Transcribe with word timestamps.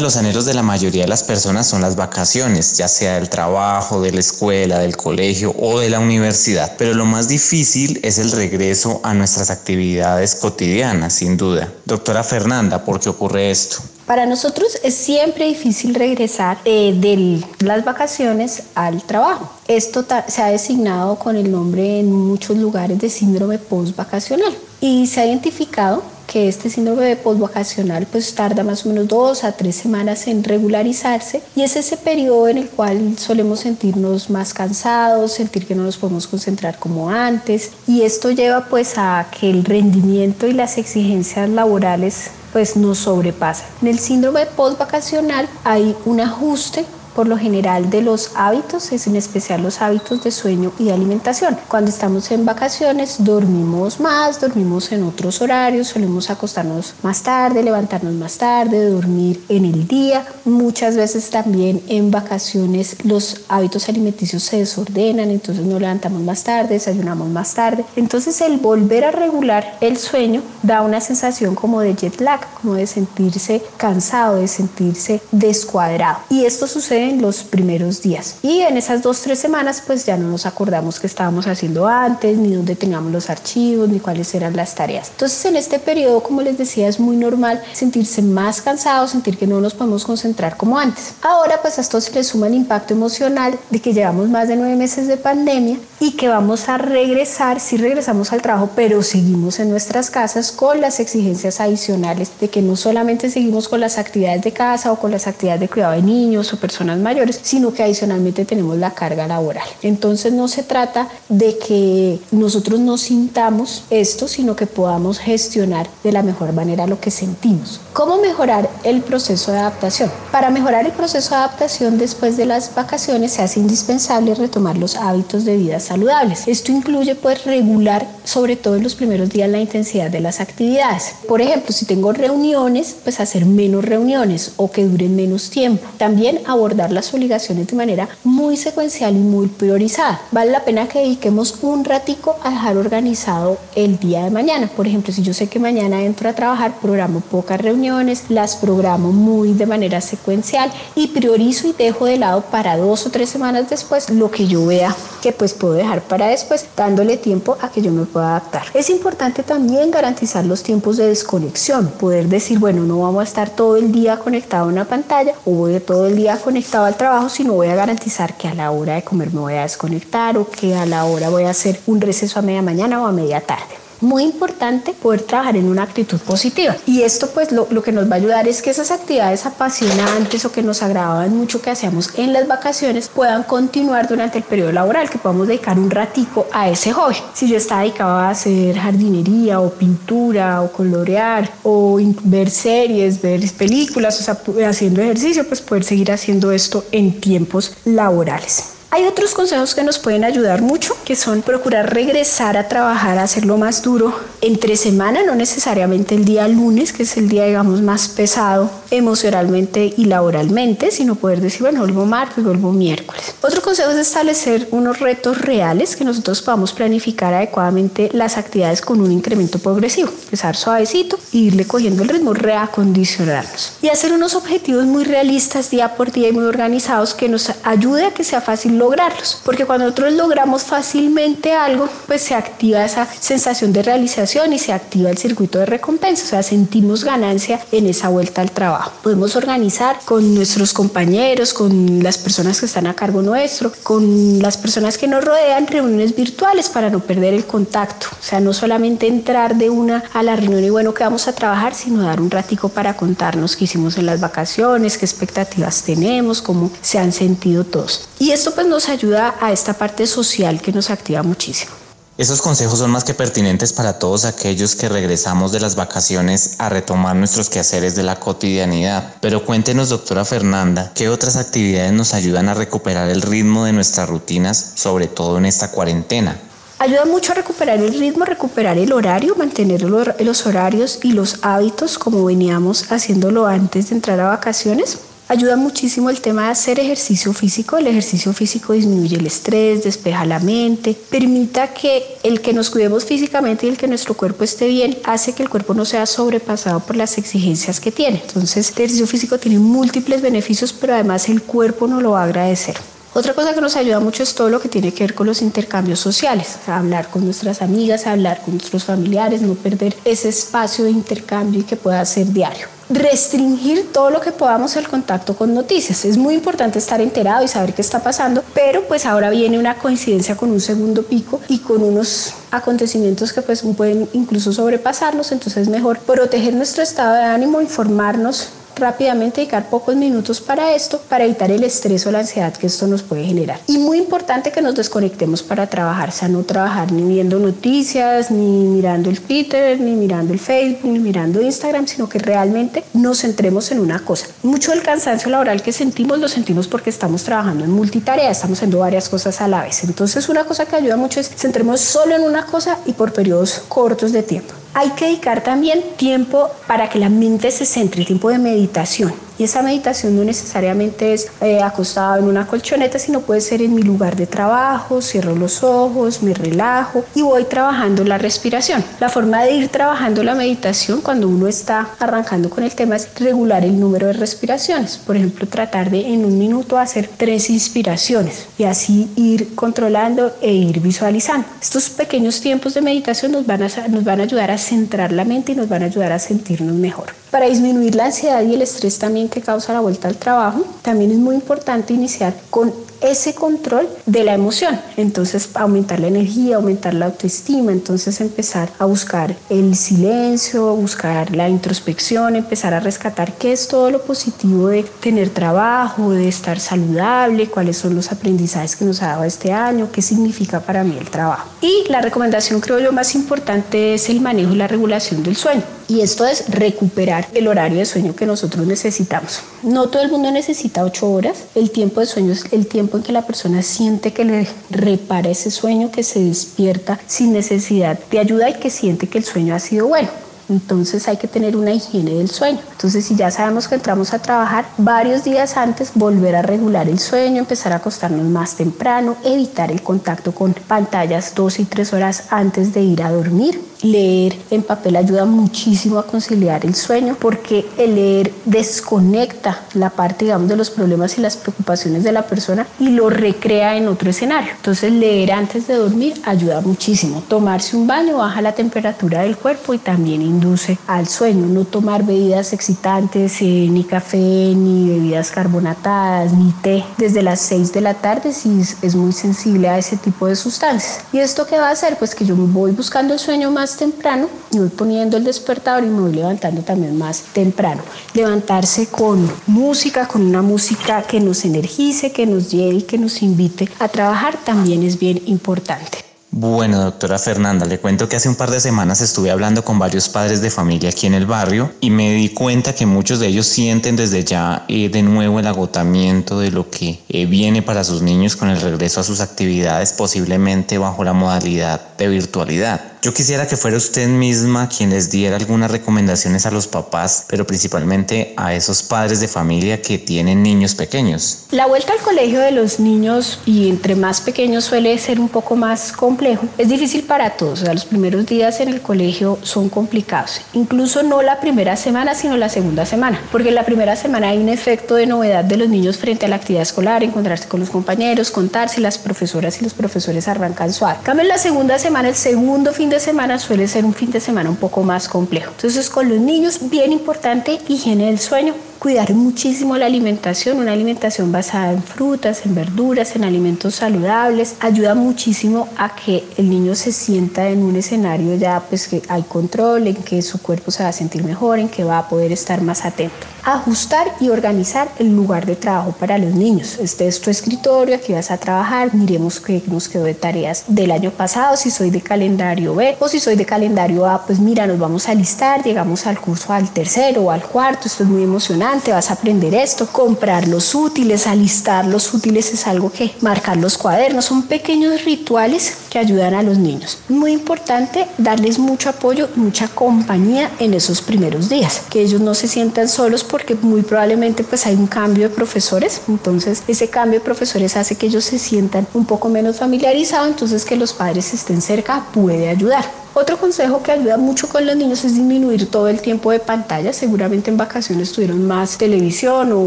Los 0.00 0.16
anhelos 0.16 0.44
de 0.44 0.54
la 0.54 0.62
mayoría 0.62 1.02
de 1.02 1.08
las 1.08 1.22
personas 1.22 1.66
son 1.66 1.80
las 1.80 1.96
vacaciones, 1.96 2.76
ya 2.76 2.88
sea 2.88 3.14
del 3.14 3.28
trabajo, 3.28 4.00
de 4.00 4.12
la 4.12 4.20
escuela, 4.20 4.78
del 4.78 4.96
colegio 4.96 5.54
o 5.58 5.78
de 5.78 5.90
la 5.90 6.00
universidad. 6.00 6.74
Pero 6.78 6.94
lo 6.94 7.04
más 7.04 7.28
difícil 7.28 8.00
es 8.02 8.18
el 8.18 8.32
regreso 8.32 9.00
a 9.02 9.14
nuestras 9.14 9.50
actividades 9.50 10.34
cotidianas, 10.34 11.14
sin 11.14 11.36
duda. 11.36 11.72
Doctora 11.84 12.22
Fernanda, 12.24 12.84
¿por 12.84 13.00
qué 13.00 13.08
ocurre 13.08 13.50
esto? 13.50 13.78
Para 14.06 14.24
nosotros 14.24 14.78
es 14.84 14.94
siempre 14.94 15.46
difícil 15.46 15.94
regresar 15.94 16.58
eh, 16.64 16.94
de 16.96 17.44
las 17.58 17.84
vacaciones 17.84 18.62
al 18.76 19.02
trabajo. 19.02 19.50
Esto 19.66 20.04
se 20.28 20.42
ha 20.42 20.46
designado 20.46 21.18
con 21.18 21.34
el 21.34 21.50
nombre 21.50 21.98
en 21.98 22.12
muchos 22.12 22.56
lugares 22.56 23.00
de 23.00 23.10
síndrome 23.10 23.58
post-vacacional 23.58 24.56
y 24.80 25.08
se 25.08 25.20
ha 25.20 25.26
identificado 25.26 26.04
que 26.26 26.48
este 26.48 26.70
síndrome 26.70 27.04
de 27.04 27.16
postvacacional 27.16 28.06
pues 28.10 28.34
tarda 28.34 28.62
más 28.64 28.84
o 28.84 28.88
menos 28.88 29.08
dos 29.08 29.44
a 29.44 29.52
tres 29.52 29.76
semanas 29.76 30.26
en 30.26 30.44
regularizarse 30.44 31.42
y 31.54 31.62
es 31.62 31.76
ese 31.76 31.96
periodo 31.96 32.48
en 32.48 32.58
el 32.58 32.68
cual 32.68 33.18
solemos 33.18 33.60
sentirnos 33.60 34.30
más 34.30 34.52
cansados, 34.52 35.32
sentir 35.32 35.66
que 35.66 35.74
no 35.74 35.84
nos 35.84 35.96
podemos 35.96 36.26
concentrar 36.26 36.78
como 36.78 37.10
antes 37.10 37.70
y 37.86 38.02
esto 38.02 38.30
lleva 38.30 38.66
pues 38.66 38.94
a 38.96 39.26
que 39.30 39.50
el 39.50 39.64
rendimiento 39.64 40.46
y 40.46 40.52
las 40.52 40.78
exigencias 40.78 41.48
laborales 41.48 42.30
pues 42.52 42.76
nos 42.76 42.98
sobrepasan. 42.98 43.66
En 43.82 43.88
el 43.88 43.98
síndrome 43.98 44.46
postvacacional 44.46 45.48
hay 45.64 45.94
un 46.06 46.20
ajuste 46.20 46.84
por 47.16 47.26
lo 47.26 47.38
general 47.38 47.88
de 47.88 48.02
los 48.02 48.32
hábitos, 48.36 48.92
es 48.92 49.06
en 49.06 49.16
especial 49.16 49.62
los 49.62 49.80
hábitos 49.80 50.22
de 50.22 50.30
sueño 50.30 50.70
y 50.78 50.84
de 50.84 50.92
alimentación. 50.92 51.56
Cuando 51.66 51.90
estamos 51.90 52.30
en 52.30 52.44
vacaciones 52.44 53.16
dormimos 53.24 53.98
más, 54.00 54.38
dormimos 54.38 54.92
en 54.92 55.02
otros 55.02 55.40
horarios, 55.40 55.88
solemos 55.88 56.28
acostarnos 56.28 56.92
más 57.02 57.22
tarde, 57.22 57.62
levantarnos 57.62 58.12
más 58.12 58.36
tarde, 58.36 58.90
dormir 58.90 59.42
en 59.48 59.64
el 59.64 59.88
día. 59.88 60.26
Muchas 60.44 60.94
veces 60.94 61.30
también 61.30 61.82
en 61.88 62.10
vacaciones 62.10 62.98
los 63.04 63.40
hábitos 63.48 63.88
alimenticios 63.88 64.42
se 64.42 64.58
desordenan, 64.58 65.30
entonces 65.30 65.64
nos 65.64 65.80
levantamos 65.80 66.20
más 66.20 66.44
tarde, 66.44 66.74
desayunamos 66.74 67.28
más 67.28 67.54
tarde. 67.54 67.86
Entonces 67.96 68.42
el 68.42 68.58
volver 68.58 69.04
a 69.04 69.10
regular 69.10 69.78
el 69.80 69.96
sueño 69.96 70.42
da 70.62 70.82
una 70.82 71.00
sensación 71.00 71.54
como 71.54 71.80
de 71.80 71.94
jet 71.94 72.20
lag, 72.20 72.40
como 72.60 72.74
de 72.74 72.86
sentirse 72.86 73.62
cansado, 73.78 74.36
de 74.36 74.48
sentirse 74.48 75.22
descuadrado. 75.32 76.18
Y 76.28 76.44
esto 76.44 76.66
sucede 76.66 77.05
en 77.06 77.22
los 77.22 77.44
primeros 77.44 78.02
días. 78.02 78.36
Y 78.42 78.60
en 78.60 78.76
esas 78.76 79.02
dos, 79.02 79.20
tres 79.22 79.38
semanas, 79.38 79.82
pues 79.86 80.06
ya 80.06 80.16
no 80.16 80.28
nos 80.28 80.46
acordamos 80.46 81.00
qué 81.00 81.06
estábamos 81.06 81.46
haciendo 81.46 81.86
antes, 81.86 82.36
ni 82.36 82.54
dónde 82.54 82.76
teníamos 82.76 83.12
los 83.12 83.30
archivos, 83.30 83.88
ni 83.88 84.00
cuáles 84.00 84.34
eran 84.34 84.56
las 84.56 84.74
tareas. 84.74 85.10
Entonces, 85.10 85.44
en 85.44 85.56
este 85.56 85.78
periodo, 85.78 86.22
como 86.22 86.42
les 86.42 86.58
decía, 86.58 86.88
es 86.88 87.00
muy 87.00 87.16
normal 87.16 87.62
sentirse 87.72 88.22
más 88.22 88.60
cansado, 88.60 89.06
sentir 89.08 89.38
que 89.38 89.46
no 89.46 89.60
nos 89.60 89.74
podemos 89.74 90.04
concentrar 90.04 90.56
como 90.56 90.78
antes. 90.78 91.14
Ahora, 91.22 91.60
pues 91.62 91.78
a 91.78 91.80
esto 91.80 92.00
se 92.00 92.12
le 92.12 92.24
suma 92.24 92.48
el 92.48 92.54
impacto 92.54 92.94
emocional 92.94 93.58
de 93.70 93.80
que 93.80 93.92
llevamos 93.92 94.28
más 94.28 94.48
de 94.48 94.56
nueve 94.56 94.76
meses 94.76 95.06
de 95.06 95.16
pandemia 95.16 95.78
y 96.00 96.12
que 96.12 96.28
vamos 96.28 96.68
a 96.68 96.78
regresar, 96.78 97.60
si 97.60 97.76
regresamos 97.76 98.32
al 98.32 98.42
trabajo, 98.42 98.70
pero 98.74 99.02
seguimos 99.02 99.58
en 99.58 99.70
nuestras 99.70 100.10
casas 100.10 100.52
con 100.52 100.80
las 100.80 101.00
exigencias 101.00 101.60
adicionales 101.60 102.30
de 102.40 102.48
que 102.48 102.62
no 102.62 102.76
solamente 102.76 103.30
seguimos 103.30 103.68
con 103.68 103.80
las 103.80 103.98
actividades 103.98 104.42
de 104.42 104.52
casa 104.52 104.92
o 104.92 104.98
con 104.98 105.10
las 105.10 105.26
actividades 105.26 105.60
de 105.60 105.68
cuidado 105.68 105.92
de 105.92 106.02
niños 106.02 106.52
o 106.52 106.58
personas 106.58 106.95
mayores, 107.02 107.40
sino 107.42 107.72
que 107.72 107.82
adicionalmente 107.82 108.44
tenemos 108.44 108.76
la 108.76 108.92
carga 108.92 109.26
laboral. 109.26 109.66
Entonces 109.82 110.32
no 110.32 110.48
se 110.48 110.62
trata 110.62 111.08
de 111.28 111.58
que 111.58 112.18
nosotros 112.30 112.80
no 112.80 112.98
sintamos 112.98 113.84
esto, 113.90 114.28
sino 114.28 114.56
que 114.56 114.66
podamos 114.66 115.18
gestionar 115.18 115.88
de 116.02 116.12
la 116.12 116.22
mejor 116.22 116.52
manera 116.52 116.86
lo 116.86 117.00
que 117.00 117.10
sentimos. 117.10 117.80
¿Cómo 117.92 118.18
mejorar 118.18 118.68
el 118.84 119.00
proceso 119.02 119.52
de 119.52 119.58
adaptación? 119.58 120.10
Para 120.30 120.50
mejorar 120.50 120.86
el 120.86 120.92
proceso 120.92 121.30
de 121.30 121.36
adaptación 121.36 121.98
después 121.98 122.36
de 122.36 122.46
las 122.46 122.74
vacaciones 122.74 123.32
se 123.32 123.42
hace 123.42 123.60
indispensable 123.60 124.34
retomar 124.34 124.76
los 124.76 124.96
hábitos 124.96 125.44
de 125.44 125.56
vida 125.56 125.80
saludables. 125.80 126.46
Esto 126.46 126.72
incluye 126.72 127.14
pues 127.14 127.44
regular 127.44 128.06
sobre 128.24 128.56
todo 128.56 128.76
en 128.76 128.82
los 128.82 128.94
primeros 128.94 129.30
días 129.30 129.48
la 129.48 129.60
intensidad 129.60 130.10
de 130.10 130.20
las 130.20 130.40
actividades. 130.40 131.14
Por 131.28 131.40
ejemplo, 131.40 131.72
si 131.72 131.86
tengo 131.86 132.12
reuniones, 132.12 132.96
pues 133.02 133.20
hacer 133.20 133.46
menos 133.46 133.84
reuniones 133.84 134.52
o 134.56 134.70
que 134.70 134.84
duren 134.84 135.16
menos 135.16 135.50
tiempo. 135.50 135.86
También 135.96 136.40
abordar 136.46 136.85
las 136.92 137.12
obligaciones 137.14 137.66
de 137.66 137.76
manera 137.76 138.08
muy 138.24 138.56
secuencial 138.56 139.14
y 139.16 139.20
muy 139.20 139.48
priorizada. 139.48 140.20
Vale 140.32 140.50
la 140.50 140.64
pena 140.64 140.88
que 140.88 141.00
dediquemos 141.00 141.58
un 141.62 141.84
ratico 141.84 142.36
a 142.42 142.50
dejar 142.50 142.76
organizado 142.76 143.58
el 143.74 143.98
día 143.98 144.24
de 144.24 144.30
mañana. 144.30 144.68
Por 144.74 144.86
ejemplo, 144.86 145.12
si 145.12 145.22
yo 145.22 145.34
sé 145.34 145.48
que 145.48 145.58
mañana 145.58 146.02
entro 146.02 146.28
a 146.28 146.34
trabajar, 146.34 146.74
programo 146.80 147.20
pocas 147.20 147.60
reuniones, 147.60 148.24
las 148.28 148.56
programo 148.56 149.12
muy 149.12 149.52
de 149.52 149.66
manera 149.66 150.00
secuencial 150.00 150.72
y 150.94 151.08
priorizo 151.08 151.68
y 151.68 151.72
dejo 151.72 152.06
de 152.06 152.18
lado 152.18 152.42
para 152.42 152.76
dos 152.76 153.06
o 153.06 153.10
tres 153.10 153.30
semanas 153.30 153.70
después 153.70 154.10
lo 154.10 154.30
que 154.30 154.46
yo 154.46 154.66
vea 154.66 154.94
que 155.22 155.32
pues 155.32 155.54
puedo 155.54 155.74
dejar 155.74 156.02
para 156.02 156.28
después, 156.28 156.66
dándole 156.76 157.16
tiempo 157.16 157.56
a 157.60 157.70
que 157.70 157.82
yo 157.82 157.90
me 157.90 158.04
pueda 158.04 158.30
adaptar. 158.30 158.64
Es 158.74 158.90
importante 158.90 159.42
también 159.42 159.90
garantizar 159.90 160.44
los 160.44 160.62
tiempos 160.62 160.96
de 160.96 161.08
desconexión, 161.08 161.88
poder 161.98 162.28
decir, 162.28 162.58
bueno, 162.58 162.84
no 162.84 163.00
vamos 163.00 163.20
a 163.20 163.24
estar 163.24 163.50
todo 163.50 163.76
el 163.76 163.92
día 163.92 164.18
conectado 164.18 164.66
a 164.66 164.68
una 164.68 164.84
pantalla 164.84 165.34
o 165.44 165.50
voy 165.52 165.80
todo 165.80 166.06
el 166.06 166.16
día 166.16 166.36
conectado 166.36 166.65
al 166.74 166.96
trabajo, 166.96 167.28
sino 167.28 167.52
voy 167.52 167.68
a 167.68 167.74
garantizar 167.74 168.36
que 168.36 168.48
a 168.48 168.54
la 168.54 168.70
hora 168.70 168.94
de 168.94 169.02
comer 169.02 169.32
me 169.32 169.40
voy 169.40 169.54
a 169.54 169.62
desconectar 169.62 170.36
o 170.36 170.50
que 170.50 170.74
a 170.74 170.84
la 170.84 171.04
hora 171.04 171.28
voy 171.30 171.44
a 171.44 171.50
hacer 171.50 171.80
un 171.86 172.00
receso 172.00 172.38
a 172.38 172.42
media 172.42 172.62
mañana 172.62 173.00
o 173.00 173.06
a 173.06 173.12
media 173.12 173.40
tarde 173.40 173.85
muy 174.00 174.24
importante 174.24 174.92
poder 174.92 175.22
trabajar 175.22 175.56
en 175.56 175.68
una 175.68 175.82
actitud 175.82 176.18
positiva. 176.18 176.76
Y 176.86 177.02
esto 177.02 177.28
pues 177.30 177.52
lo, 177.52 177.66
lo, 177.70 177.82
que 177.82 177.92
nos 177.92 178.10
va 178.10 178.14
a 178.14 178.18
ayudar 178.18 178.48
es 178.48 178.62
que 178.62 178.70
esas 178.70 178.90
actividades 178.90 179.46
apasionantes 179.46 180.44
o 180.44 180.52
que 180.52 180.62
nos 180.62 180.82
agradaban 180.82 181.36
mucho 181.36 181.62
que 181.62 181.70
hacíamos 181.70 182.10
en 182.16 182.32
las 182.32 182.46
vacaciones 182.46 183.08
puedan 183.08 183.42
continuar 183.42 184.08
durante 184.08 184.38
el 184.38 184.44
periodo 184.44 184.72
laboral, 184.72 185.10
que 185.10 185.18
podamos 185.18 185.48
dedicar 185.48 185.78
un 185.78 185.90
ratico 185.90 186.46
a 186.52 186.68
ese 186.68 186.92
hobby. 186.92 187.16
Si 187.34 187.48
yo 187.48 187.56
estaba 187.56 187.82
dedicado 187.82 188.16
a 188.16 188.30
hacer 188.30 188.76
jardinería 188.76 189.60
o 189.60 189.70
pintura 189.70 190.62
o 190.62 190.72
colorear 190.72 191.50
o 191.62 191.98
ver 192.24 192.50
series, 192.50 193.20
ver 193.20 193.40
películas, 193.52 194.20
o 194.20 194.22
sea, 194.22 194.68
haciendo 194.68 195.02
ejercicio, 195.02 195.46
pues 195.46 195.60
poder 195.60 195.84
seguir 195.84 196.12
haciendo 196.12 196.52
esto 196.52 196.84
en 196.92 197.20
tiempos 197.20 197.72
laborales. 197.84 198.75
Hay 198.96 199.04
otros 199.04 199.34
consejos 199.34 199.74
que 199.74 199.84
nos 199.84 199.98
pueden 199.98 200.24
ayudar 200.24 200.62
mucho, 200.62 200.96
que 201.04 201.16
son 201.16 201.42
procurar 201.42 201.92
regresar 201.92 202.56
a 202.56 202.66
trabajar, 202.66 203.18
hacerlo 203.18 203.58
más 203.58 203.82
duro 203.82 204.18
entre 204.40 204.74
semana, 204.76 205.22
no 205.22 205.34
necesariamente 205.34 206.14
el 206.14 206.24
día 206.24 206.48
lunes, 206.48 206.94
que 206.94 207.02
es 207.02 207.18
el 207.18 207.28
día, 207.28 207.44
digamos, 207.44 207.82
más 207.82 208.08
pesado 208.08 208.70
emocionalmente 208.90 209.92
y 209.98 210.06
laboralmente, 210.06 210.90
sino 210.90 211.14
poder 211.14 211.42
decir, 211.42 211.60
bueno, 211.60 211.80
vuelvo 211.80 212.06
martes, 212.06 212.42
vuelvo 212.42 212.72
miércoles. 212.72 213.34
Otro 213.42 213.60
consejo 213.60 213.90
es 213.90 213.98
establecer 213.98 214.66
unos 214.70 214.98
retos 214.98 215.42
reales 215.42 215.94
que 215.94 216.04
nosotros 216.04 216.40
podamos 216.40 216.72
planificar 216.72 217.34
adecuadamente 217.34 218.08
las 218.14 218.38
actividades 218.38 218.80
con 218.80 219.02
un 219.02 219.12
incremento 219.12 219.58
progresivo, 219.58 220.08
empezar 220.08 220.56
suavecito, 220.56 221.18
e 221.34 221.38
irle 221.38 221.66
cogiendo 221.66 222.02
el 222.02 222.08
ritmo, 222.08 222.32
reacondicionarnos 222.32 223.72
y 223.82 223.88
hacer 223.88 224.14
unos 224.14 224.34
objetivos 224.34 224.84
muy 224.84 225.04
realistas 225.04 225.70
día 225.70 225.96
por 225.96 226.12
día 226.12 226.28
y 226.28 226.32
muy 226.32 226.44
organizados 226.44 227.12
que 227.12 227.28
nos 227.28 227.52
ayude 227.62 228.06
a 228.06 228.14
que 228.14 228.24
sea 228.24 228.40
fácil 228.40 228.78
lograrlos. 228.86 229.40
Porque 229.44 229.66
cuando 229.66 229.86
nosotros 229.86 230.12
logramos 230.12 230.62
fácilmente 230.62 231.52
algo, 231.52 231.88
pues 232.06 232.22
se 232.22 232.34
activa 232.34 232.84
esa 232.84 233.06
sensación 233.06 233.72
de 233.72 233.82
realización 233.82 234.52
y 234.52 234.58
se 234.58 234.72
activa 234.72 235.10
el 235.10 235.18
circuito 235.18 235.58
de 235.58 235.66
recompensa. 235.66 236.24
O 236.24 236.28
sea, 236.28 236.42
sentimos 236.42 237.04
ganancia 237.04 237.60
en 237.72 237.86
esa 237.86 238.08
vuelta 238.08 238.42
al 238.42 238.52
trabajo. 238.52 238.92
Podemos 239.02 239.34
organizar 239.34 239.98
con 240.04 240.34
nuestros 240.34 240.72
compañeros, 240.72 241.52
con 241.52 242.02
las 242.02 242.16
personas 242.16 242.60
que 242.60 242.66
están 242.66 242.86
a 242.86 242.94
cargo 242.94 243.22
nuestro, 243.22 243.72
con 243.82 244.40
las 244.40 244.56
personas 244.56 244.98
que 244.98 245.08
nos 245.08 245.24
rodean, 245.24 245.66
reuniones 245.66 246.14
virtuales 246.14 246.68
para 246.68 246.88
no 246.88 247.00
perder 247.00 247.34
el 247.34 247.44
contacto. 247.44 248.06
O 248.12 248.22
sea, 248.22 248.38
no 248.40 248.52
solamente 248.52 249.08
entrar 249.08 249.56
de 249.56 249.68
una 249.68 250.04
a 250.12 250.22
la 250.22 250.36
reunión 250.36 250.62
y 250.62 250.70
bueno, 250.70 250.94
que 250.94 251.02
vamos 251.02 251.26
a 251.26 251.32
trabajar, 251.34 251.74
sino 251.74 252.02
dar 252.02 252.20
un 252.20 252.30
ratico 252.30 252.68
para 252.68 252.96
contarnos 252.96 253.56
qué 253.56 253.64
hicimos 253.64 253.98
en 253.98 254.06
las 254.06 254.20
vacaciones, 254.20 254.96
qué 254.96 255.04
expectativas 255.04 255.82
tenemos, 255.82 256.40
cómo 256.40 256.70
se 256.80 256.98
han 256.98 257.12
sentido 257.12 257.64
todos. 257.64 258.08
Y 258.18 258.30
esto 258.30 258.54
pues 258.54 258.65
nos 258.66 258.88
ayuda 258.88 259.36
a 259.40 259.52
esta 259.52 259.74
parte 259.74 260.06
social 260.06 260.60
que 260.60 260.72
nos 260.72 260.90
activa 260.90 261.22
muchísimo. 261.22 261.72
Esos 262.18 262.40
consejos 262.40 262.78
son 262.78 262.90
más 262.90 263.04
que 263.04 263.12
pertinentes 263.12 263.74
para 263.74 263.98
todos 263.98 264.24
aquellos 264.24 264.74
que 264.74 264.88
regresamos 264.88 265.52
de 265.52 265.60
las 265.60 265.76
vacaciones 265.76 266.56
a 266.58 266.70
retomar 266.70 267.14
nuestros 267.14 267.50
quehaceres 267.50 267.94
de 267.94 268.04
la 268.04 268.18
cotidianidad. 268.18 269.16
Pero 269.20 269.44
cuéntenos, 269.44 269.90
doctora 269.90 270.24
Fernanda, 270.24 270.92
¿qué 270.94 271.10
otras 271.10 271.36
actividades 271.36 271.92
nos 271.92 272.14
ayudan 272.14 272.48
a 272.48 272.54
recuperar 272.54 273.10
el 273.10 273.20
ritmo 273.20 273.66
de 273.66 273.74
nuestras 273.74 274.08
rutinas, 274.08 274.72
sobre 274.76 275.08
todo 275.08 275.36
en 275.36 275.44
esta 275.44 275.70
cuarentena? 275.70 276.40
Ayuda 276.78 277.04
mucho 277.04 277.32
a 277.32 277.34
recuperar 277.34 277.80
el 277.80 277.98
ritmo, 277.98 278.24
recuperar 278.24 278.78
el 278.78 278.94
horario, 278.94 279.34
mantener 279.34 279.82
los 279.82 280.46
horarios 280.46 281.00
y 281.02 281.12
los 281.12 281.40
hábitos 281.42 281.98
como 281.98 282.24
veníamos 282.24 282.90
haciéndolo 282.90 283.46
antes 283.46 283.90
de 283.90 283.96
entrar 283.96 284.20
a 284.20 284.28
vacaciones. 284.28 284.98
Ayuda 285.28 285.56
muchísimo 285.56 286.08
el 286.08 286.20
tema 286.20 286.44
de 286.44 286.50
hacer 286.50 286.78
ejercicio 286.78 287.32
físico. 287.32 287.76
El 287.76 287.88
ejercicio 287.88 288.32
físico 288.32 288.74
disminuye 288.74 289.16
el 289.16 289.26
estrés, 289.26 289.82
despeja 289.82 290.24
la 290.24 290.38
mente, 290.38 290.96
permita 291.10 291.74
que 291.74 292.04
el 292.22 292.40
que 292.40 292.52
nos 292.52 292.70
cuidemos 292.70 293.04
físicamente 293.04 293.66
y 293.66 293.70
el 293.70 293.76
que 293.76 293.88
nuestro 293.88 294.14
cuerpo 294.14 294.44
esté 294.44 294.68
bien 294.68 294.96
hace 295.02 295.32
que 295.32 295.42
el 295.42 295.48
cuerpo 295.48 295.74
no 295.74 295.84
sea 295.84 296.06
sobrepasado 296.06 296.78
por 296.78 296.94
las 296.94 297.18
exigencias 297.18 297.80
que 297.80 297.90
tiene. 297.90 298.22
Entonces, 298.24 298.70
el 298.70 298.76
ejercicio 298.76 299.08
físico 299.08 299.36
tiene 299.38 299.58
múltiples 299.58 300.22
beneficios, 300.22 300.72
pero 300.72 300.94
además 300.94 301.28
el 301.28 301.42
cuerpo 301.42 301.88
nos 301.88 302.04
lo 302.04 302.12
va 302.12 302.20
a 302.20 302.24
agradecer. 302.24 302.76
Otra 303.16 303.32
cosa 303.32 303.54
que 303.54 303.62
nos 303.62 303.76
ayuda 303.76 303.98
mucho 303.98 304.22
es 304.22 304.34
todo 304.34 304.50
lo 304.50 304.60
que 304.60 304.68
tiene 304.68 304.92
que 304.92 305.04
ver 305.04 305.14
con 305.14 305.26
los 305.26 305.40
intercambios 305.40 306.00
sociales, 306.00 306.58
hablar 306.66 307.08
con 307.08 307.24
nuestras 307.24 307.62
amigas, 307.62 308.06
hablar 308.06 308.42
con 308.44 308.52
nuestros 308.52 308.84
familiares, 308.84 309.40
no 309.40 309.54
perder 309.54 309.96
ese 310.04 310.28
espacio 310.28 310.84
de 310.84 310.90
intercambio 310.90 311.60
y 311.60 311.62
que 311.62 311.76
pueda 311.76 312.04
ser 312.04 312.26
diario 312.26 312.66
restringir 312.88 313.90
todo 313.92 314.10
lo 314.10 314.20
que 314.20 314.30
podamos 314.30 314.76
el 314.76 314.86
contacto 314.86 315.34
con 315.34 315.52
noticias. 315.54 316.04
Es 316.04 316.16
muy 316.16 316.34
importante 316.34 316.78
estar 316.78 317.00
enterado 317.00 317.44
y 317.44 317.48
saber 317.48 317.74
qué 317.74 317.82
está 317.82 318.00
pasando, 318.00 318.44
pero 318.54 318.86
pues 318.86 319.06
ahora 319.06 319.30
viene 319.30 319.58
una 319.58 319.76
coincidencia 319.76 320.36
con 320.36 320.50
un 320.50 320.60
segundo 320.60 321.02
pico 321.02 321.40
y 321.48 321.58
con 321.58 321.82
unos 321.82 322.34
acontecimientos 322.52 323.32
que 323.32 323.42
pues 323.42 323.64
pueden 323.76 324.08
incluso 324.12 324.52
sobrepasarnos, 324.52 325.32
entonces 325.32 325.62
es 325.62 325.68
mejor 325.68 325.98
proteger 325.98 326.54
nuestro 326.54 326.82
estado 326.84 327.14
de 327.14 327.22
ánimo, 327.22 327.60
informarnos 327.60 328.50
rápidamente 328.76 329.40
dedicar 329.40 329.68
pocos 329.68 329.96
minutos 329.96 330.40
para 330.40 330.74
esto, 330.74 331.00
para 331.08 331.24
evitar 331.24 331.50
el 331.50 331.64
estrés 331.64 332.06
o 332.06 332.10
la 332.10 332.20
ansiedad 332.20 332.54
que 332.54 332.66
esto 332.66 332.86
nos 332.86 333.02
puede 333.02 333.24
generar. 333.24 333.58
Y 333.66 333.78
muy 333.78 333.98
importante 333.98 334.52
que 334.52 334.62
nos 334.62 334.74
desconectemos 334.74 335.42
para 335.42 335.66
trabajar, 335.66 336.10
o 336.10 336.12
sea, 336.12 336.28
no 336.28 336.42
trabajar 336.42 336.92
ni 336.92 337.02
viendo 337.02 337.38
noticias, 337.38 338.30
ni 338.30 338.64
mirando 338.68 339.10
el 339.10 339.20
Twitter, 339.20 339.80
ni 339.80 339.92
mirando 339.92 340.32
el 340.32 340.38
Facebook, 340.38 340.90
ni 340.90 340.98
mirando 340.98 341.40
Instagram, 341.40 341.86
sino 341.86 342.08
que 342.08 342.18
realmente 342.18 342.84
nos 342.92 343.20
centremos 343.20 343.70
en 343.72 343.80
una 343.80 344.00
cosa. 344.00 344.26
Mucho 344.42 344.70
del 344.72 344.82
cansancio 344.82 345.30
laboral 345.30 345.62
que 345.62 345.72
sentimos 345.72 346.18
lo 346.18 346.28
sentimos 346.28 346.68
porque 346.68 346.90
estamos 346.90 347.24
trabajando 347.24 347.64
en 347.64 347.70
multitarea, 347.70 348.30
estamos 348.30 348.58
haciendo 348.58 348.78
varias 348.78 349.08
cosas 349.08 349.40
a 349.40 349.48
la 349.48 349.62
vez. 349.62 349.84
Entonces 349.84 350.28
una 350.28 350.44
cosa 350.44 350.66
que 350.66 350.76
ayuda 350.76 350.96
mucho 350.96 351.20
es 351.20 351.28
centremos 351.28 351.80
solo 351.80 352.14
en 352.14 352.22
una 352.22 352.46
cosa 352.46 352.78
y 352.86 352.92
por 352.92 353.12
periodos 353.12 353.62
cortos 353.68 354.12
de 354.12 354.22
tiempo. 354.22 354.54
Hay 354.78 354.90
que 354.90 355.06
dedicar 355.06 355.42
también 355.42 355.82
tiempo 355.96 356.50
para 356.66 356.90
que 356.90 356.98
la 356.98 357.08
mente 357.08 357.50
se 357.50 357.64
centre, 357.64 358.04
tiempo 358.04 358.28
de 358.28 358.36
meditación. 358.36 359.25
Y 359.38 359.44
esa 359.44 359.62
meditación 359.62 360.16
no 360.16 360.24
necesariamente 360.24 361.12
es 361.12 361.28
eh, 361.40 361.60
acostado 361.62 362.18
en 362.18 362.24
una 362.24 362.46
colchoneta, 362.46 362.98
sino 362.98 363.20
puede 363.20 363.40
ser 363.40 363.62
en 363.62 363.74
mi 363.74 363.82
lugar 363.82 364.16
de 364.16 364.26
trabajo, 364.26 365.02
cierro 365.02 365.34
los 365.34 365.62
ojos, 365.62 366.22
me 366.22 366.34
relajo 366.34 367.04
y 367.14 367.22
voy 367.22 367.44
trabajando 367.44 368.04
la 368.04 368.18
respiración. 368.18 368.82
La 369.00 369.08
forma 369.08 369.44
de 369.44 369.52
ir 369.52 369.68
trabajando 369.68 370.22
la 370.22 370.34
meditación 370.34 371.00
cuando 371.00 371.28
uno 371.28 371.48
está 371.48 371.88
arrancando 371.98 372.50
con 372.50 372.64
el 372.64 372.74
tema 372.74 372.96
es 372.96 373.08
regular 373.18 373.64
el 373.64 373.78
número 373.78 374.06
de 374.06 374.14
respiraciones. 374.14 374.98
Por 374.98 375.16
ejemplo, 375.16 375.46
tratar 375.46 375.90
de 375.90 376.14
en 376.14 376.24
un 376.24 376.38
minuto 376.38 376.78
hacer 376.78 377.08
tres 377.16 377.50
inspiraciones 377.50 378.46
y 378.58 378.64
así 378.64 379.10
ir 379.16 379.54
controlando 379.54 380.34
e 380.40 380.52
ir 380.52 380.80
visualizando. 380.80 381.46
Estos 381.60 381.90
pequeños 381.90 382.40
tiempos 382.40 382.74
de 382.74 382.80
meditación 382.80 383.32
nos 383.32 383.46
van 383.46 383.62
a, 383.62 383.68
nos 383.88 384.04
van 384.04 384.20
a 384.20 384.24
ayudar 384.24 384.50
a 384.50 384.58
centrar 384.58 385.12
la 385.12 385.24
mente 385.24 385.52
y 385.52 385.54
nos 385.54 385.68
van 385.68 385.82
a 385.82 385.86
ayudar 385.86 386.12
a 386.12 386.18
sentirnos 386.18 386.74
mejor. 386.74 387.06
Para 387.30 387.46
disminuir 387.46 387.94
la 387.94 388.06
ansiedad 388.06 388.42
y 388.42 388.54
el 388.54 388.62
estrés 388.62 388.98
también 388.98 389.25
que 389.28 389.40
causa 389.40 389.72
la 389.72 389.80
vuelta 389.80 390.08
al 390.08 390.16
trabajo, 390.16 390.64
también 390.82 391.10
es 391.10 391.18
muy 391.18 391.34
importante 391.34 391.92
iniciar 391.92 392.34
con 392.50 392.72
ese 393.00 393.34
control 393.34 393.88
de 394.06 394.24
la 394.24 394.34
emoción. 394.34 394.80
Entonces, 394.96 395.50
aumentar 395.54 396.00
la 396.00 396.08
energía, 396.08 396.56
aumentar 396.56 396.94
la 396.94 397.06
autoestima, 397.06 397.72
entonces 397.72 398.20
empezar 398.20 398.70
a 398.78 398.84
buscar 398.84 399.36
el 399.50 399.76
silencio, 399.76 400.74
buscar 400.74 401.34
la 401.34 401.48
introspección, 401.48 402.36
empezar 402.36 402.74
a 402.74 402.80
rescatar 402.80 403.32
qué 403.34 403.52
es 403.52 403.68
todo 403.68 403.90
lo 403.90 404.02
positivo 404.02 404.68
de 404.68 404.84
tener 405.00 405.30
trabajo, 405.30 406.10
de 406.10 406.28
estar 406.28 406.58
saludable, 406.58 407.48
cuáles 407.48 407.76
son 407.76 407.94
los 407.94 408.12
aprendizajes 408.12 408.76
que 408.76 408.84
nos 408.84 409.02
ha 409.02 409.08
dado 409.08 409.24
este 409.24 409.52
año, 409.52 409.90
qué 409.92 410.02
significa 410.02 410.60
para 410.60 410.84
mí 410.84 410.96
el 410.98 411.10
trabajo. 411.10 411.48
Y 411.60 411.84
la 411.88 412.00
recomendación 412.00 412.60
creo 412.60 412.78
yo 412.78 412.92
más 412.92 413.14
importante 413.14 413.94
es 413.94 414.08
el 414.08 414.20
manejo 414.20 414.52
y 414.52 414.56
la 414.56 414.68
regulación 414.68 415.22
del 415.22 415.36
sueño. 415.36 415.62
Y 415.88 416.00
esto 416.00 416.26
es 416.26 416.48
recuperar 416.48 417.28
el 417.32 417.46
horario 417.46 417.78
de 417.78 417.84
sueño 417.84 418.16
que 418.16 418.26
nosotros 418.26 418.66
necesitamos. 418.66 419.40
No 419.62 419.88
todo 419.88 420.02
el 420.02 420.10
mundo 420.10 420.30
necesita 420.32 420.84
ocho 420.84 421.08
horas. 421.10 421.44
El 421.54 421.70
tiempo 421.70 422.00
de 422.00 422.06
sueño 422.06 422.32
es 422.32 422.44
el 422.52 422.66
tiempo 422.66 422.96
en 422.96 423.04
que 423.04 423.12
la 423.12 423.22
persona 423.22 423.62
siente 423.62 424.12
que 424.12 424.24
le 424.24 424.48
repara 424.70 425.30
ese 425.30 425.50
sueño, 425.50 425.92
que 425.92 426.02
se 426.02 426.20
despierta 426.20 426.98
sin 427.06 427.32
necesidad 427.32 427.98
de 428.10 428.18
ayuda 428.18 428.50
y 428.50 428.54
que 428.54 428.70
siente 428.70 429.08
que 429.08 429.18
el 429.18 429.24
sueño 429.24 429.54
ha 429.54 429.60
sido 429.60 429.86
bueno. 429.86 430.08
Entonces 430.48 431.08
hay 431.08 431.16
que 431.16 431.28
tener 431.28 431.56
una 431.56 431.72
higiene 431.72 432.14
del 432.14 432.30
sueño. 432.30 432.60
Entonces 432.72 433.04
si 433.04 433.16
ya 433.16 433.30
sabemos 433.30 433.68
que 433.68 433.76
entramos 433.76 434.12
a 434.12 434.20
trabajar, 434.20 434.66
varios 434.78 435.24
días 435.24 435.56
antes 435.56 435.92
volver 435.94 436.36
a 436.36 436.42
regular 436.42 436.88
el 436.88 436.98
sueño, 436.98 437.38
empezar 437.38 437.72
a 437.72 437.76
acostarnos 437.76 438.26
más 438.26 438.56
temprano, 438.56 439.16
evitar 439.24 439.72
el 439.72 439.82
contacto 439.82 440.32
con 440.32 440.52
pantallas 440.52 441.34
dos 441.34 441.58
y 441.58 441.64
tres 441.64 441.92
horas 441.92 442.24
antes 442.30 442.72
de 442.74 442.82
ir 442.82 443.02
a 443.02 443.10
dormir 443.10 443.60
Leer 443.86 444.36
en 444.50 444.62
papel 444.62 444.96
ayuda 444.96 445.24
muchísimo 445.24 445.98
a 445.98 446.06
conciliar 446.06 446.66
el 446.66 446.74
sueño 446.74 447.16
porque 447.20 447.64
el 447.78 447.94
leer 447.94 448.32
desconecta 448.44 449.60
la 449.74 449.90
parte, 449.90 450.24
digamos, 450.24 450.48
de 450.48 450.56
los 450.56 450.70
problemas 450.70 451.16
y 451.18 451.20
las 451.20 451.36
preocupaciones 451.36 452.02
de 452.02 452.10
la 452.10 452.26
persona 452.26 452.66
y 452.80 452.88
lo 452.88 453.10
recrea 453.10 453.76
en 453.76 453.86
otro 453.86 454.10
escenario. 454.10 454.50
Entonces, 454.56 454.92
leer 454.92 455.30
antes 455.32 455.68
de 455.68 455.74
dormir 455.74 456.20
ayuda 456.24 456.60
muchísimo. 456.62 457.22
Tomarse 457.28 457.76
un 457.76 457.86
baño 457.86 458.18
baja 458.18 458.42
la 458.42 458.52
temperatura 458.52 459.22
del 459.22 459.36
cuerpo 459.36 459.72
y 459.72 459.78
también 459.78 460.20
induce 460.20 460.78
al 460.88 461.06
sueño. 461.06 461.46
No 461.46 461.64
tomar 461.64 462.04
bebidas 462.04 462.52
excitantes, 462.52 463.40
eh, 463.40 463.68
ni 463.70 463.84
café, 463.84 464.18
ni 464.18 464.88
bebidas 464.88 465.30
carbonatadas, 465.30 466.32
ni 466.32 466.50
té 466.62 466.84
desde 466.98 467.22
las 467.22 467.40
6 467.40 467.72
de 467.72 467.80
la 467.82 467.94
tarde 467.94 468.32
si 468.32 468.60
es 468.82 468.94
muy 468.96 469.12
sensible 469.12 469.68
a 469.68 469.78
ese 469.78 469.96
tipo 469.96 470.26
de 470.26 470.34
sustancias. 470.34 471.04
¿Y 471.12 471.18
esto 471.18 471.46
qué 471.46 471.56
va 471.58 471.68
a 471.68 471.72
hacer? 471.72 471.96
Pues 471.98 472.14
que 472.14 472.24
yo 472.24 472.34
voy 472.34 472.72
buscando 472.72 473.14
el 473.14 473.20
sueño 473.20 473.50
más 473.50 473.75
temprano 473.76 474.28
y 474.50 474.58
voy 474.58 474.68
poniendo 474.68 475.16
el 475.16 475.24
despertador 475.24 475.84
y 475.84 475.88
me 475.88 476.00
voy 476.00 476.12
levantando 476.14 476.62
también 476.62 476.96
más 476.96 477.22
temprano. 477.32 477.82
Levantarse 478.14 478.86
con 478.86 479.30
música, 479.46 480.08
con 480.08 480.22
una 480.22 480.42
música 480.42 481.02
que 481.02 481.20
nos 481.20 481.44
energice, 481.44 482.12
que 482.12 482.26
nos 482.26 482.50
lleve 482.50 482.76
y 482.76 482.82
que 482.82 482.98
nos 482.98 483.22
invite 483.22 483.68
a 483.78 483.88
trabajar 483.88 484.38
también 484.44 484.82
es 484.82 484.98
bien 484.98 485.22
importante. 485.26 486.06
Bueno, 486.38 486.82
doctora 486.82 487.18
Fernanda, 487.18 487.64
le 487.64 487.78
cuento 487.78 488.10
que 488.10 488.16
hace 488.16 488.28
un 488.28 488.34
par 488.34 488.50
de 488.50 488.60
semanas 488.60 489.00
estuve 489.00 489.30
hablando 489.30 489.64
con 489.64 489.78
varios 489.78 490.10
padres 490.10 490.42
de 490.42 490.50
familia 490.50 490.90
aquí 490.90 491.06
en 491.06 491.14
el 491.14 491.24
barrio 491.24 491.72
y 491.80 491.88
me 491.88 492.12
di 492.12 492.28
cuenta 492.28 492.74
que 492.74 492.84
muchos 492.84 493.20
de 493.20 493.28
ellos 493.28 493.46
sienten 493.46 493.96
desde 493.96 494.22
ya 494.22 494.66
eh, 494.68 494.90
de 494.90 495.02
nuevo 495.02 495.40
el 495.40 495.46
agotamiento 495.46 496.38
de 496.38 496.50
lo 496.50 496.68
que 496.68 497.00
eh, 497.08 497.24
viene 497.24 497.62
para 497.62 497.84
sus 497.84 498.02
niños 498.02 498.36
con 498.36 498.50
el 498.50 498.60
regreso 498.60 499.00
a 499.00 499.04
sus 499.04 499.20
actividades, 499.20 499.94
posiblemente 499.94 500.76
bajo 500.76 501.04
la 501.04 501.14
modalidad 501.14 501.80
de 501.96 502.08
virtualidad. 502.08 502.95
Yo 503.06 503.14
quisiera 503.14 503.46
que 503.46 503.56
fuera 503.56 503.76
usted 503.76 504.08
misma 504.08 504.68
quien 504.68 504.90
les 504.90 505.08
diera 505.12 505.36
algunas 505.36 505.70
recomendaciones 505.70 506.44
a 506.44 506.50
los 506.50 506.66
papás, 506.66 507.24
pero 507.28 507.46
principalmente 507.46 508.34
a 508.36 508.52
esos 508.52 508.82
padres 508.82 509.20
de 509.20 509.28
familia 509.28 509.80
que 509.80 509.96
tienen 509.96 510.42
niños 510.42 510.74
pequeños. 510.74 511.44
La 511.52 511.66
vuelta 511.66 511.92
al 511.92 512.00
colegio 512.00 512.40
de 512.40 512.50
los 512.50 512.80
niños 512.80 513.38
y 513.46 513.68
entre 513.68 513.94
más 513.94 514.20
pequeños 514.20 514.64
suele 514.64 514.98
ser 514.98 515.20
un 515.20 515.28
poco 515.28 515.54
más 515.54 515.92
complejo. 515.92 516.48
Es 516.58 516.68
difícil 516.68 517.04
para 517.04 517.36
todos, 517.36 517.62
o 517.62 517.64
sea, 517.66 517.74
los 517.74 517.84
primeros 517.84 518.26
días 518.26 518.58
en 518.58 518.70
el 518.70 518.82
colegio 518.82 519.38
son 519.42 519.68
complicados, 519.68 520.40
incluso 520.52 521.04
no 521.04 521.22
la 521.22 521.38
primera 521.38 521.76
semana, 521.76 522.16
sino 522.16 522.36
la 522.36 522.48
segunda 522.48 522.86
semana, 522.86 523.22
porque 523.30 523.50
en 523.50 523.54
la 523.54 523.64
primera 523.64 523.94
semana 523.94 524.30
hay 524.30 524.38
un 524.38 524.48
efecto 524.48 524.96
de 524.96 525.06
novedad 525.06 525.44
de 525.44 525.56
los 525.56 525.68
niños 525.68 525.96
frente 525.96 526.26
a 526.26 526.28
la 526.28 526.34
actividad 526.34 526.62
escolar, 526.62 527.04
encontrarse 527.04 527.46
con 527.46 527.60
los 527.60 527.70
compañeros, 527.70 528.32
contarse, 528.32 528.80
las 528.80 528.98
profesoras 528.98 529.60
y 529.60 529.62
los 529.62 529.74
profesores 529.74 530.26
arrancan 530.26 530.72
suave. 530.72 530.98
Cambio 531.04 531.22
en 531.22 531.28
la 531.28 531.38
segunda 531.38 531.78
semana, 531.78 532.08
el 532.08 532.16
segundo 532.16 532.72
fin 532.72 532.90
de 532.90 532.95
semana 533.00 533.38
suele 533.38 533.68
ser 533.68 533.84
un 533.84 533.94
fin 533.94 534.10
de 534.10 534.20
semana 534.20 534.50
un 534.50 534.56
poco 534.56 534.82
más 534.82 535.08
complejo. 535.08 535.52
Entonces 535.56 535.90
con 535.90 536.08
los 536.08 536.18
niños, 536.18 536.70
bien 536.70 536.92
importante, 536.92 537.60
higiene 537.68 538.06
del 538.06 538.18
sueño, 538.18 538.54
cuidar 538.78 539.14
muchísimo 539.14 539.76
la 539.76 539.86
alimentación, 539.86 540.58
una 540.58 540.72
alimentación 540.72 541.32
basada 541.32 541.72
en 541.72 541.82
frutas, 541.82 542.44
en 542.44 542.54
verduras, 542.54 543.16
en 543.16 543.24
alimentos 543.24 543.76
saludables, 543.76 544.56
ayuda 544.60 544.94
muchísimo 544.94 545.68
a 545.76 545.94
que 545.94 546.24
el 546.36 546.50
niño 546.50 546.74
se 546.74 546.92
sienta 546.92 547.48
en 547.48 547.62
un 547.62 547.76
escenario 547.76 548.34
ya 548.36 548.60
pues 548.68 548.88
que 548.88 549.02
hay 549.08 549.22
control, 549.22 549.86
en 549.86 549.96
que 549.96 550.20
su 550.22 550.40
cuerpo 550.42 550.70
se 550.70 550.82
va 550.82 550.90
a 550.90 550.92
sentir 550.92 551.24
mejor, 551.24 551.58
en 551.58 551.68
que 551.68 551.84
va 551.84 551.98
a 551.98 552.08
poder 552.08 552.32
estar 552.32 552.60
más 552.62 552.84
atento. 552.84 553.26
Ajustar 553.44 554.08
y 554.20 554.28
organizar 554.28 554.88
el 554.98 555.14
lugar 555.14 555.46
de 555.46 555.56
trabajo 555.56 555.92
para 555.92 556.18
los 556.18 556.34
niños. 556.34 556.78
Este 556.80 557.06
es 557.06 557.20
tu 557.20 557.30
escritorio, 557.30 557.94
aquí 557.94 558.12
vas 558.12 558.30
a 558.30 558.38
trabajar, 558.38 558.94
miremos 558.94 559.40
qué 559.40 559.62
nos 559.66 559.88
quedó 559.88 560.04
de 560.04 560.14
tareas 560.14 560.64
del 560.66 560.90
año 560.90 561.12
pasado, 561.12 561.56
si 561.56 561.70
soy 561.70 561.90
de 561.90 562.00
calendario 562.00 562.74
B 562.74 562.96
o 562.98 563.08
si 563.08 563.20
soy 563.20 563.36
de 563.36 563.46
calendario 563.46 564.06
A, 564.06 564.26
pues 564.26 564.40
mira, 564.40 564.66
nos 564.66 564.78
vamos 564.78 565.08
a 565.08 565.14
listar, 565.14 565.62
llegamos 565.62 566.06
al 566.06 566.20
curso 566.20 566.52
al 566.52 566.70
tercero 566.70 567.22
o 567.22 567.30
al 567.30 567.42
cuarto, 567.42 567.86
esto 567.86 568.02
es 568.02 568.08
muy 568.08 568.24
emocionante 568.24 568.65
vas 568.92 569.10
a 569.10 569.14
aprender 569.14 569.54
esto, 569.54 569.86
comprar 569.86 570.48
los 570.48 570.74
útiles, 570.74 571.26
alistar 571.26 571.86
los 571.86 572.12
útiles 572.12 572.52
es 572.52 572.66
algo 572.66 572.90
que 572.90 573.14
marcar 573.20 573.56
los 573.56 573.78
cuadernos, 573.78 574.24
son 574.24 574.42
pequeños 574.42 575.04
rituales 575.04 575.76
que 575.88 575.98
ayudan 575.98 576.34
a 576.34 576.42
los 576.42 576.58
niños. 576.58 576.98
Muy 577.08 577.32
importante 577.32 578.06
darles 578.18 578.58
mucho 578.58 578.90
apoyo, 578.90 579.28
mucha 579.36 579.68
compañía 579.68 580.50
en 580.58 580.74
esos 580.74 581.00
primeros 581.00 581.48
días, 581.48 581.82
que 581.90 582.00
ellos 582.00 582.20
no 582.20 582.34
se 582.34 582.48
sientan 582.48 582.88
solos 582.88 583.22
porque 583.22 583.54
muy 583.54 583.82
probablemente 583.82 584.42
pues 584.42 584.66
hay 584.66 584.74
un 584.74 584.88
cambio 584.88 585.28
de 585.28 585.34
profesores, 585.34 586.02
entonces 586.08 586.62
ese 586.66 586.88
cambio 586.88 587.20
de 587.20 587.24
profesores 587.24 587.76
hace 587.76 587.94
que 587.94 588.06
ellos 588.06 588.24
se 588.24 588.38
sientan 588.38 588.86
un 588.94 589.04
poco 589.04 589.28
menos 589.28 589.58
familiarizados, 589.58 590.28
entonces 590.28 590.64
que 590.64 590.76
los 590.76 590.92
padres 590.92 591.32
estén 591.32 591.62
cerca 591.62 592.04
puede 592.12 592.48
ayudar. 592.48 593.05
Otro 593.18 593.38
consejo 593.38 593.82
que 593.82 593.92
ayuda 593.92 594.18
mucho 594.18 594.46
con 594.46 594.66
los 594.66 594.76
niños 594.76 595.02
es 595.02 595.14
disminuir 595.14 595.70
todo 595.70 595.88
el 595.88 596.02
tiempo 596.02 596.32
de 596.32 596.38
pantalla. 596.38 596.92
Seguramente 596.92 597.50
en 597.50 597.56
vacaciones 597.56 598.12
tuvieron 598.12 598.46
más 598.46 598.76
televisión 598.76 599.52
o 599.52 599.64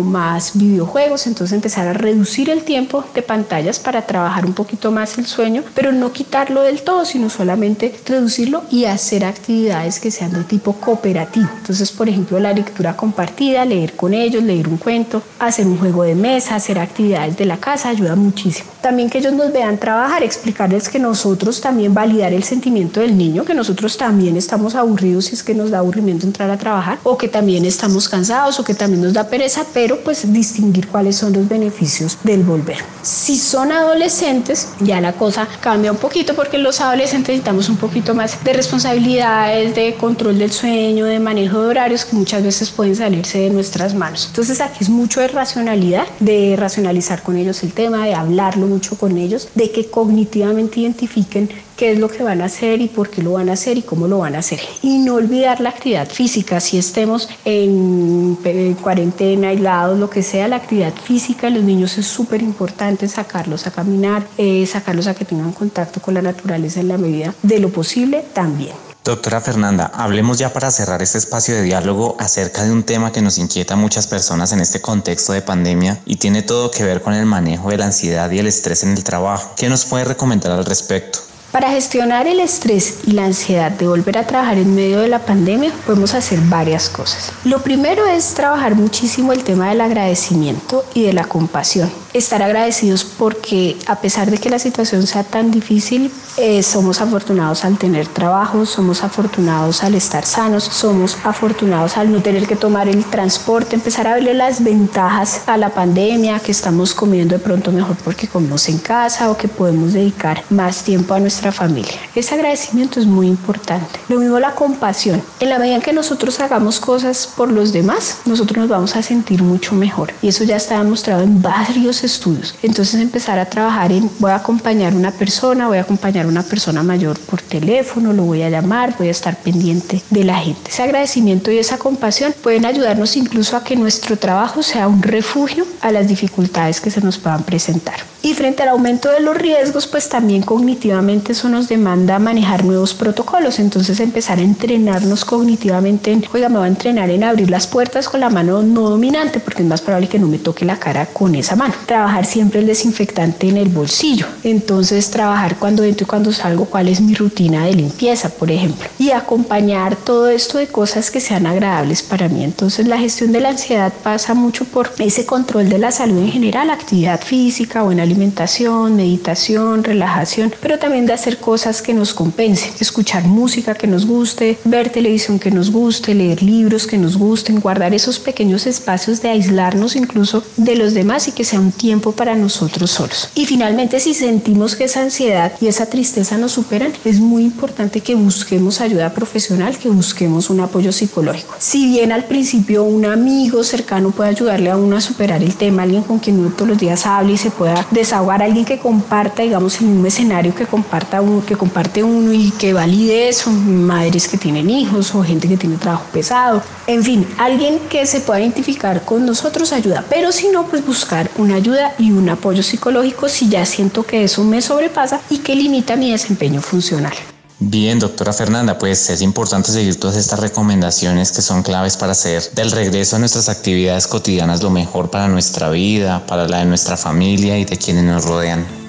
más 0.01 0.51
videojuegos, 0.53 1.25
entonces 1.25 1.55
empezar 1.55 1.87
a 1.87 1.93
reducir 1.93 2.51
el 2.51 2.61
tiempo 2.61 3.03
de 3.15 3.23
pantallas 3.23 3.79
para 3.79 4.03
trabajar 4.03 4.45
un 4.45 4.53
poquito 4.53 4.91
más 4.91 5.17
el 5.17 5.25
sueño, 5.25 5.63
pero 5.73 5.91
no 5.91 6.11
quitarlo 6.11 6.61
del 6.61 6.83
todo, 6.83 7.05
sino 7.05 7.27
solamente 7.31 7.91
reducirlo 8.05 8.61
y 8.69 8.85
hacer 8.85 9.25
actividades 9.25 9.99
que 9.99 10.11
sean 10.11 10.31
de 10.31 10.43
tipo 10.43 10.73
cooperativo. 10.73 11.49
Entonces, 11.57 11.91
por 11.91 12.07
ejemplo, 12.07 12.39
la 12.39 12.53
lectura 12.53 12.95
compartida, 12.95 13.65
leer 13.65 13.95
con 13.95 14.13
ellos, 14.13 14.43
leer 14.43 14.67
un 14.67 14.77
cuento, 14.77 15.23
hacer 15.39 15.65
un 15.65 15.79
juego 15.79 16.03
de 16.03 16.13
mesa, 16.13 16.53
hacer 16.53 16.77
actividades 16.77 17.35
de 17.35 17.45
la 17.45 17.57
casa, 17.57 17.89
ayuda 17.89 18.15
muchísimo. 18.15 18.69
También 18.81 19.09
que 19.09 19.17
ellos 19.17 19.33
nos 19.33 19.51
vean 19.51 19.79
trabajar, 19.79 20.21
explicarles 20.21 20.87
que 20.87 20.99
nosotros 20.99 21.59
también 21.61 21.95
validar 21.95 22.31
el 22.31 22.43
sentimiento 22.43 22.99
del 22.99 23.17
niño 23.17 23.38
que 23.45 23.53
nosotros 23.53 23.97
también 23.97 24.37
estamos 24.37 24.75
aburridos 24.75 25.25
si 25.25 25.35
es 25.35 25.43
que 25.43 25.53
nos 25.53 25.71
da 25.71 25.79
aburrimiento 25.79 26.25
entrar 26.25 26.49
a 26.49 26.57
trabajar 26.57 26.99
o 27.03 27.17
que 27.17 27.27
también 27.27 27.65
estamos 27.65 28.09
cansados 28.09 28.59
o 28.59 28.63
que 28.63 28.73
también 28.73 29.01
nos 29.01 29.13
da 29.13 29.27
pereza, 29.27 29.65
pero 29.73 29.99
pues 30.03 30.31
distinguir 30.31 30.87
cuáles 30.87 31.17
son 31.17 31.33
los 31.33 31.47
beneficios 31.47 32.17
del 32.23 32.43
volver. 32.43 32.77
Si 33.01 33.37
son 33.37 33.71
adolescentes, 33.71 34.69
ya 34.79 35.01
la 35.01 35.13
cosa 35.13 35.47
cambia 35.59 35.91
un 35.91 35.97
poquito 35.97 36.35
porque 36.35 36.57
los 36.57 36.81
adolescentes 36.81 37.29
necesitamos 37.29 37.69
un 37.69 37.77
poquito 37.77 38.13
más 38.13 38.43
de 38.43 38.53
responsabilidades, 38.53 39.75
de 39.75 39.95
control 39.95 40.37
del 40.37 40.51
sueño, 40.51 41.05
de 41.05 41.19
manejo 41.19 41.61
de 41.61 41.67
horarios 41.67 42.05
que 42.05 42.15
muchas 42.15 42.43
veces 42.43 42.69
pueden 42.69 42.95
salirse 42.95 43.39
de 43.39 43.49
nuestras 43.49 43.93
manos. 43.93 44.27
Entonces 44.27 44.61
aquí 44.61 44.77
es 44.81 44.89
mucho 44.89 45.21
de 45.21 45.27
racionalidad, 45.27 46.07
de 46.19 46.55
racionalizar 46.57 47.23
con 47.23 47.37
ellos 47.37 47.63
el 47.63 47.73
tema, 47.73 48.05
de 48.05 48.13
hablarlo 48.13 48.67
mucho 48.67 48.97
con 48.97 49.17
ellos, 49.17 49.49
de 49.55 49.71
que 49.71 49.89
cognitivamente 49.89 50.79
identifiquen 50.81 51.49
qué 51.79 51.93
es 51.93 51.97
lo 51.97 52.09
que 52.09 52.23
van 52.23 52.41
a 52.41 52.45
hacer 52.45 52.81
y 52.81 52.89
por 52.89 53.09
qué 53.09 53.23
lo 53.23 53.31
van 53.33 53.47
a 53.47 53.53
hacer 53.53 53.77
y 53.77 53.83
cómo 53.83 54.05
lo 54.09 54.19
van 54.19 54.35
a 54.35 54.39
hacer. 54.39 54.59
Y 54.81 54.97
no 54.97 55.15
olvidar 55.15 55.61
la 55.61 55.69
actividad 55.69 56.09
física, 56.09 56.59
si 56.59 56.77
estemos 56.77 57.29
en, 57.45 58.37
cuarentena, 58.81 59.47
aislados, 59.47 59.97
lo 59.97 60.09
que 60.09 60.21
sea, 60.21 60.49
la 60.49 60.57
actividad 60.57 60.93
física, 60.93 61.49
los 61.49 61.63
niños 61.63 61.97
es 61.97 62.05
súper 62.05 62.41
importante 62.41 63.07
sacarlos 63.07 63.65
a 63.65 63.71
caminar, 63.71 64.27
eh, 64.37 64.65
sacarlos 64.65 65.07
a 65.07 65.15
que 65.15 65.23
tengan 65.23 65.53
contacto 65.53 66.01
con 66.01 66.15
la 66.15 66.21
naturaleza 66.21 66.81
en 66.81 66.89
la 66.89 66.97
medida 66.97 67.33
de 67.43 67.59
lo 67.59 67.69
posible 67.69 68.25
también. 68.33 68.73
Doctora 69.05 69.39
Fernanda, 69.39 69.89
hablemos 69.95 70.37
ya 70.37 70.51
para 70.51 70.71
cerrar 70.71 71.01
este 71.01 71.17
espacio 71.17 71.55
de 71.55 71.61
diálogo 71.61 72.17
acerca 72.19 72.65
de 72.65 72.73
un 72.73 72.83
tema 72.83 73.13
que 73.13 73.21
nos 73.21 73.37
inquieta 73.37 73.75
a 73.75 73.77
muchas 73.77 74.05
personas 74.05 74.51
en 74.51 74.59
este 74.59 74.81
contexto 74.81 75.31
de 75.31 75.41
pandemia 75.41 76.01
y 76.05 76.17
tiene 76.17 76.41
todo 76.41 76.71
que 76.71 76.83
ver 76.83 77.01
con 77.01 77.13
el 77.13 77.25
manejo 77.25 77.69
de 77.69 77.77
la 77.77 77.85
ansiedad 77.85 78.29
y 78.29 78.39
el 78.39 78.47
estrés 78.47 78.83
en 78.83 78.91
el 78.91 79.05
trabajo. 79.05 79.53
¿Qué 79.55 79.69
nos 79.69 79.85
puede 79.85 80.03
recomendar 80.03 80.51
al 80.51 80.65
respecto? 80.65 81.28
Para 81.51 81.71
gestionar 81.71 82.27
el 82.27 82.39
estrés 82.39 82.99
y 83.07 83.13
la 83.13 83.25
ansiedad 83.25 83.71
de 83.71 83.87
volver 83.87 84.19
a 84.19 84.27
trabajar 84.27 84.59
en 84.59 84.75
medio 84.75 84.99
de 84.99 85.07
la 85.07 85.25
pandemia, 85.25 85.71
podemos 85.83 86.13
hacer 86.13 86.39
varias 86.41 86.89
cosas. 86.89 87.31
Lo 87.43 87.63
primero 87.63 88.05
es 88.05 88.35
trabajar 88.35 88.75
muchísimo 88.75 89.33
el 89.33 89.43
tema 89.43 89.69
del 89.69 89.81
agradecimiento 89.81 90.85
y 90.93 91.03
de 91.03 91.13
la 91.13 91.23
compasión. 91.23 91.91
Estar 92.13 92.43
agradecidos 92.43 93.03
porque 93.03 93.77
a 93.87 93.95
pesar 93.95 94.29
de 94.29 94.37
que 94.37 94.51
la 94.51 94.59
situación 94.59 95.07
sea 95.07 95.23
tan 95.23 95.49
difícil, 95.49 96.11
eh, 96.37 96.63
somos 96.63 97.01
afortunados 97.01 97.65
al 97.65 97.77
tener 97.77 98.07
trabajo, 98.07 98.65
somos 98.65 99.03
afortunados 99.03 99.83
al 99.83 99.95
estar 99.95 100.25
sanos, 100.25 100.63
somos 100.63 101.17
afortunados 101.23 101.97
al 101.97 102.11
no 102.11 102.21
tener 102.21 102.47
que 102.47 102.55
tomar 102.55 102.87
el 102.87 103.03
transporte, 103.05 103.75
empezar 103.75 104.07
a 104.07 104.15
verle 104.15 104.33
las 104.33 104.63
ventajas 104.63 105.43
a 105.47 105.57
la 105.57 105.69
pandemia, 105.69 106.39
que 106.39 106.51
estamos 106.51 106.93
comiendo 106.93 107.35
de 107.35 107.43
pronto 107.43 107.71
mejor 107.71 107.95
porque 108.03 108.27
comemos 108.27 108.69
en 108.69 108.77
casa 108.77 109.29
o 109.29 109.37
que 109.37 109.47
podemos 109.47 109.93
dedicar 109.93 110.43
más 110.49 110.83
tiempo 110.83 111.13
a 111.13 111.19
nuestra 111.19 111.51
familia. 111.51 111.93
Ese 112.15 112.35
agradecimiento 112.35 112.99
es 112.99 113.05
muy 113.05 113.27
importante. 113.27 113.99
Lo 114.07 114.19
mismo 114.19 114.39
la 114.39 114.55
compasión. 114.55 115.21
En 115.39 115.49
la 115.49 115.59
medida 115.59 115.75
en 115.75 115.81
que 115.81 115.93
nosotros 115.93 116.39
hagamos 116.39 116.79
cosas 116.79 117.27
por 117.35 117.51
los 117.51 117.73
demás, 117.73 118.19
nosotros 118.25 118.57
nos 118.57 118.69
vamos 118.69 118.95
a 118.95 119.01
sentir 119.01 119.41
mucho 119.43 119.75
mejor. 119.75 120.13
Y 120.21 120.29
eso 120.29 120.43
ya 120.43 120.55
está 120.55 120.77
demostrado 120.79 121.23
en 121.23 121.41
varios 121.41 122.03
estudios. 122.03 122.55
Entonces 122.61 122.99
empezar 123.01 123.39
a 123.39 123.45
trabajar 123.45 123.91
en, 123.91 124.09
voy 124.19 124.31
a 124.31 124.35
acompañar 124.35 124.93
a 124.93 124.95
una 124.95 125.11
persona, 125.11 125.67
voy 125.67 125.77
a 125.77 125.81
acompañar 125.81 126.18
a 126.25 126.29
una 126.29 126.43
persona 126.43 126.83
mayor 126.83 127.19
por 127.19 127.41
teléfono, 127.41 128.13
lo 128.13 128.23
voy 128.23 128.43
a 128.43 128.49
llamar, 128.49 128.95
voy 128.97 129.07
a 129.07 129.11
estar 129.11 129.37
pendiente 129.37 130.01
de 130.09 130.23
la 130.23 130.35
gente. 130.35 130.69
Ese 130.69 130.83
agradecimiento 130.83 131.51
y 131.51 131.57
esa 131.57 131.77
compasión 131.77 132.33
pueden 132.41 132.65
ayudarnos 132.65 133.15
incluso 133.17 133.55
a 133.55 133.63
que 133.63 133.75
nuestro 133.75 134.17
trabajo 134.17 134.63
sea 134.63 134.87
un 134.87 135.01
refugio 135.01 135.65
a 135.81 135.91
las 135.91 136.07
dificultades 136.07 136.81
que 136.81 136.91
se 136.91 137.01
nos 137.01 137.17
puedan 137.17 137.43
presentar. 137.43 137.99
Y 138.21 138.33
frente 138.33 138.63
al 138.63 138.69
aumento 138.69 139.09
de 139.09 139.21
los 139.21 139.37
riesgos, 139.37 139.87
pues 139.87 140.09
también 140.09 140.41
cognitivamente 140.41 141.31
eso 141.31 141.47
nos 141.47 141.69
demanda 141.69 142.19
manejar 142.19 142.65
nuevos 142.65 142.93
protocolos. 142.93 143.59
Entonces 143.59 144.01
empezar 144.01 144.39
a 144.39 144.41
entrenarnos 144.41 145.23
cognitivamente 145.23 146.11
en, 146.11 146.25
oiga, 146.33 146.49
me 146.49 146.57
voy 146.57 146.65
a 146.65 146.69
entrenar 146.69 147.09
en 147.09 147.23
abrir 147.23 147.49
las 147.49 147.65
puertas 147.65 148.09
con 148.09 148.19
la 148.19 148.29
mano 148.29 148.61
no 148.61 148.89
dominante, 148.89 149.39
porque 149.39 149.61
es 149.63 149.69
más 149.69 149.79
probable 149.79 150.09
que 150.09 150.19
no 150.19 150.27
me 150.27 150.37
toque 150.37 150.65
la 150.65 150.77
cara 150.77 151.05
con 151.05 151.33
esa 151.33 151.55
mano. 151.55 151.73
Trabajar 151.85 152.25
siempre 152.25 152.59
el 152.59 152.67
desinfectante 152.67 153.47
en 153.47 153.55
el 153.55 153.69
bolsillo. 153.69 154.25
Entonces 154.43 155.09
trabajar 155.09 155.55
cuando 155.57 155.85
entro 155.85 156.05
cuando 156.09 156.33
salgo, 156.33 156.65
cuál 156.65 156.87
es 156.87 156.99
mi 156.99 157.13
rutina 157.13 157.65
de 157.65 157.75
limpieza, 157.75 158.29
por 158.29 158.51
ejemplo. 158.51 158.89
Y 158.97 159.11
acompañar 159.11 159.95
todo 159.95 160.27
esto 160.27 160.57
de 160.57 160.67
cosas 160.67 161.11
que 161.11 161.21
sean 161.21 161.45
agradables 161.45 162.01
para 162.01 162.27
mí. 162.27 162.43
Entonces 162.43 162.87
la 162.87 162.97
gestión 162.97 163.31
de 163.31 163.39
la 163.39 163.49
ansiedad 163.49 163.93
pasa 164.03 164.33
mucho 164.33 164.65
por 164.65 164.91
ese 164.97 165.25
control 165.25 165.69
de 165.69 165.77
la 165.77 165.91
salud 165.91 166.17
en 166.17 166.31
general, 166.31 166.71
actividad 166.71 167.21
física, 167.21 167.83
buena 167.83 168.03
alimentación, 168.03 168.95
meditación, 168.95 169.83
relajación, 169.83 170.51
pero 170.59 170.79
también 170.79 171.05
de 171.05 171.13
hacer 171.13 171.37
cosas 171.37 171.83
que 171.83 171.93
nos 171.93 172.13
compensen, 172.13 172.71
escuchar 172.79 173.23
música 173.25 173.75
que 173.75 173.85
nos 173.85 174.07
guste, 174.07 174.57
ver 174.65 174.89
televisión 174.89 175.37
que 175.37 175.51
nos 175.51 175.71
guste, 175.71 176.15
leer 176.15 176.41
libros 176.41 176.87
que 176.87 176.97
nos 176.97 177.17
gusten, 177.17 177.59
guardar 177.59 177.93
esos 177.93 178.17
pequeños 178.17 178.65
espacios 178.65 179.21
de 179.21 179.29
aislarnos 179.29 179.95
incluso 179.95 180.43
de 180.57 180.75
los 180.75 180.95
demás 180.95 181.27
y 181.27 181.33
que 181.33 181.43
sea 181.43 181.59
un 181.59 181.71
tiempo 181.71 182.13
para 182.13 182.33
nosotros 182.33 182.89
solos. 182.89 183.29
Y 183.35 183.45
finalmente, 183.45 183.99
si 183.99 184.15
sentimos 184.15 184.75
que 184.75 184.85
esa 184.85 185.01
ansiedad 185.01 185.51
y 185.61 185.67
esa 185.67 185.85
tristeza 185.85 185.98
tristeza 185.99 186.37
nos 186.37 186.53
superan, 186.53 186.93
es 187.03 187.19
muy 187.19 187.43
importante 187.43 187.99
que 187.99 188.15
busquemos 188.15 188.79
ayuda 188.79 189.13
profesional, 189.13 189.77
que 189.77 189.89
busquemos 189.89 190.49
un 190.49 190.61
apoyo 190.61 190.93
psicológico. 190.93 191.55
Si 191.57 191.87
bien 191.87 192.13
al 192.13 192.23
principio 192.23 192.85
un 192.85 193.05
amigo 193.05 193.65
cercano 193.65 194.11
puede 194.11 194.29
ayudarle 194.29 194.69
a 194.69 194.77
uno 194.77 194.95
a 194.95 195.01
superar 195.01 195.43
el 195.43 195.55
tema, 195.55 195.83
alguien 195.83 196.03
con 196.03 196.19
quien 196.19 196.39
uno 196.39 196.51
todos 196.51 196.69
los 196.69 196.77
días 196.77 197.05
hable 197.05 197.33
y 197.33 197.37
se 197.37 197.51
pueda 197.51 197.85
desahogar, 197.91 198.41
alguien 198.41 198.63
que 198.63 198.79
comparta, 198.79 199.43
digamos, 199.43 199.81
el 199.81 199.87
mismo 199.87 200.07
escenario 200.07 200.55
que 200.55 200.65
comparta 200.65 201.21
uno, 201.21 201.45
que 201.45 201.57
comparte 201.57 202.01
uno 202.01 202.31
y 202.31 202.51
que 202.51 202.71
valide 202.71 203.27
eso, 203.27 203.51
madres 203.51 204.29
que 204.29 204.37
tienen 204.37 204.69
hijos 204.69 205.13
o 205.13 205.21
gente 205.21 205.49
que 205.49 205.57
tiene 205.57 205.75
trabajo 205.75 206.05
pesado, 206.13 206.63
en 206.87 207.03
fin, 207.03 207.27
alguien 207.37 207.77
que 207.89 208.05
se 208.05 208.21
pueda 208.21 208.39
identificar 208.39 209.03
con 209.03 209.25
nosotros 209.25 209.73
ayuda, 209.73 210.05
pero 210.09 210.31
si 210.31 210.47
no, 210.47 210.65
pues 210.65 210.85
buscar 210.85 211.29
una 211.37 211.55
ayuda 211.55 211.93
y 211.99 212.13
un 212.13 212.29
apoyo 212.29 212.63
psicológico 212.63 213.27
si 213.27 213.49
ya 213.49 213.65
siento 213.65 214.03
que 214.03 214.23
eso 214.23 214.45
me 214.45 214.61
sobrepasa 214.61 215.19
y 215.29 215.39
que 215.39 215.55
limita 215.55 215.88
mi 215.95 216.11
desempeño 216.11 216.61
funcional. 216.61 217.13
Bien, 217.61 217.99
doctora 217.99 218.31
Fernanda, 218.31 218.77
pues 218.77 219.09
es 219.09 219.21
importante 219.21 219.71
seguir 219.71 219.99
todas 219.99 220.15
estas 220.15 220.39
recomendaciones 220.39 221.33
que 221.33 221.41
son 221.41 221.61
claves 221.61 221.97
para 221.97 222.13
hacer 222.13 222.41
del 222.53 222.71
regreso 222.71 223.17
a 223.17 223.19
nuestras 223.19 223.49
actividades 223.49 224.07
cotidianas 224.07 224.63
lo 224.63 224.69
mejor 224.69 225.09
para 225.09 225.27
nuestra 225.27 225.69
vida, 225.69 226.25
para 226.25 226.47
la 226.47 226.59
de 226.59 226.65
nuestra 226.65 226.95
familia 226.95 227.57
y 227.57 227.65
de 227.65 227.77
quienes 227.77 228.05
nos 228.05 228.23
rodean. 228.23 228.88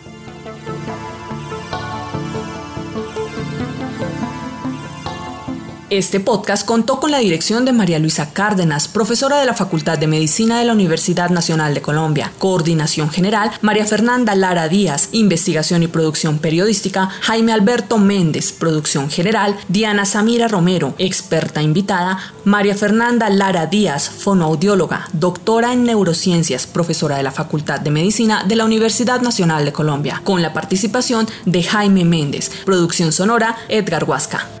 Este 5.91 6.21
podcast 6.21 6.65
contó 6.65 7.01
con 7.01 7.11
la 7.11 7.17
dirección 7.17 7.65
de 7.65 7.73
María 7.73 7.99
Luisa 7.99 8.31
Cárdenas, 8.31 8.87
profesora 8.87 9.41
de 9.41 9.45
la 9.45 9.53
Facultad 9.53 9.97
de 9.97 10.07
Medicina 10.07 10.57
de 10.57 10.63
la 10.63 10.71
Universidad 10.71 11.29
Nacional 11.29 11.73
de 11.73 11.81
Colombia. 11.81 12.31
Coordinación 12.39 13.09
General, 13.09 13.51
María 13.59 13.85
Fernanda 13.85 14.33
Lara 14.33 14.69
Díaz. 14.69 15.09
Investigación 15.11 15.83
y 15.83 15.87
producción 15.87 16.39
periodística, 16.39 17.09
Jaime 17.19 17.51
Alberto 17.51 17.97
Méndez. 17.97 18.53
Producción 18.53 19.09
General, 19.09 19.57
Diana 19.67 20.05
Samira 20.05 20.47
Romero. 20.47 20.95
Experta 20.97 21.61
invitada, 21.61 22.19
María 22.45 22.75
Fernanda 22.75 23.29
Lara 23.29 23.65
Díaz, 23.65 24.09
fonoaudióloga, 24.09 25.09
doctora 25.11 25.73
en 25.73 25.83
neurociencias, 25.83 26.67
profesora 26.67 27.17
de 27.17 27.23
la 27.23 27.33
Facultad 27.33 27.81
de 27.81 27.91
Medicina 27.91 28.45
de 28.45 28.55
la 28.55 28.63
Universidad 28.63 29.19
Nacional 29.19 29.65
de 29.65 29.73
Colombia. 29.73 30.21
Con 30.23 30.41
la 30.41 30.53
participación 30.53 31.27
de 31.45 31.63
Jaime 31.63 32.05
Méndez. 32.05 32.49
Producción 32.63 33.11
sonora, 33.11 33.57
Edgar 33.67 34.05
Huasca. 34.05 34.60